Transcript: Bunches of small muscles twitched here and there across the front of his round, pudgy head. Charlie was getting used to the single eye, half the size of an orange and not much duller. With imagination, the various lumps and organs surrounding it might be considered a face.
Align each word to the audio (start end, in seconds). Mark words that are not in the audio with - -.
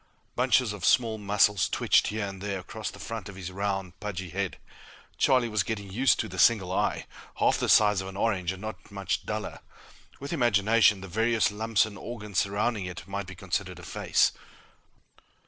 Bunches 0.35 0.73
of 0.73 0.83
small 0.83 1.19
muscles 1.19 1.69
twitched 1.69 2.07
here 2.07 2.25
and 2.25 2.41
there 2.41 2.57
across 2.57 2.89
the 2.89 2.97
front 2.97 3.29
of 3.29 3.35
his 3.35 3.51
round, 3.51 3.99
pudgy 3.99 4.31
head. 4.31 4.57
Charlie 5.19 5.47
was 5.47 5.61
getting 5.61 5.91
used 5.91 6.19
to 6.21 6.27
the 6.27 6.39
single 6.39 6.71
eye, 6.71 7.05
half 7.35 7.59
the 7.59 7.69
size 7.69 8.01
of 8.01 8.07
an 8.07 8.17
orange 8.17 8.51
and 8.51 8.63
not 8.63 8.89
much 8.89 9.27
duller. 9.27 9.59
With 10.19 10.33
imagination, 10.33 11.01
the 11.01 11.07
various 11.07 11.51
lumps 11.51 11.85
and 11.85 11.99
organs 11.99 12.39
surrounding 12.39 12.85
it 12.85 13.07
might 13.07 13.27
be 13.27 13.35
considered 13.35 13.77
a 13.77 13.83
face. 13.83 14.31